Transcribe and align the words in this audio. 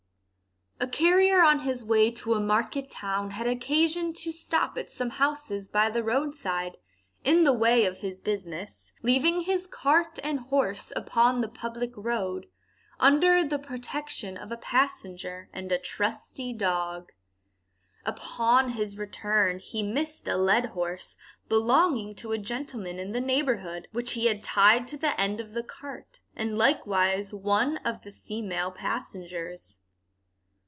A 0.83 0.87
carrier 0.87 1.43
on 1.43 1.59
his 1.59 1.83
way 1.83 2.09
to 2.09 2.33
a 2.33 2.39
market 2.39 2.89
town 2.89 3.29
had 3.31 3.45
occasion 3.45 4.13
to 4.13 4.31
stop 4.31 4.79
at 4.79 4.89
some 4.89 5.11
houses 5.11 5.69
by 5.69 5.91
the 5.91 6.03
road 6.03 6.33
side, 6.33 6.79
in 7.23 7.43
the 7.43 7.53
way 7.53 7.85
of 7.85 7.99
his 7.99 8.19
business, 8.19 8.91
leaving 9.03 9.41
his 9.41 9.67
cart 9.67 10.17
and 10.23 10.39
horse 10.39 10.91
upon 10.95 11.41
the 11.41 11.47
public 11.47 11.91
road, 11.95 12.47
under 12.99 13.43
the 13.43 13.59
protection 13.59 14.37
of 14.37 14.51
a 14.51 14.57
passenger 14.57 15.51
and 15.53 15.71
a 15.71 15.77
trusty 15.77 16.51
dog. 16.51 17.11
Upon 18.03 18.69
his 18.69 18.97
return 18.97 19.59
he 19.59 19.83
missed 19.83 20.27
a 20.27 20.35
led 20.35 20.65
horse, 20.71 21.15
belonging 21.47 22.15
to 22.15 22.31
a 22.31 22.39
gentleman 22.39 22.97
in 22.97 23.11
the 23.11 23.21
neighbourhood, 23.21 23.87
which 23.91 24.13
he 24.13 24.25
had 24.25 24.43
tied 24.43 24.87
to 24.87 24.97
the 24.97 25.17
end 25.21 25.39
of 25.39 25.53
the 25.53 25.63
cart, 25.63 26.21
and 26.35 26.57
likewise 26.57 27.35
one 27.35 27.77
of 27.85 28.01
the 28.01 28.11
female 28.11 28.71
passengers. 28.71 29.77